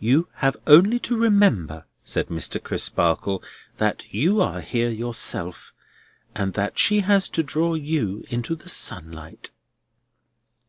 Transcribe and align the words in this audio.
"You 0.00 0.26
have 0.38 0.56
only 0.66 0.98
to 0.98 1.16
remember," 1.16 1.86
said 2.04 2.26
Mr. 2.26 2.60
Crisparkle, 2.60 3.40
"that 3.76 4.04
you 4.12 4.40
are 4.40 4.60
here 4.62 4.88
yourself, 4.88 5.72
and 6.34 6.54
that 6.54 6.76
she 6.76 6.98
has 7.02 7.28
to 7.28 7.44
draw 7.44 7.74
you 7.74 8.24
into 8.30 8.56
the 8.56 8.68
sunlight." 8.68 9.52